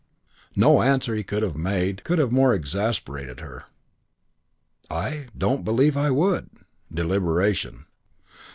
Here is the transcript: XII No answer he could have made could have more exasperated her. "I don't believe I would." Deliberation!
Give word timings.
XII 0.55 0.61
No 0.61 0.81
answer 0.81 1.13
he 1.13 1.21
could 1.23 1.43
have 1.43 1.55
made 1.55 2.03
could 2.03 2.17
have 2.17 2.31
more 2.31 2.55
exasperated 2.55 3.39
her. 3.39 3.65
"I 4.89 5.27
don't 5.37 5.63
believe 5.63 5.95
I 5.95 6.09
would." 6.09 6.49
Deliberation! 6.91 7.85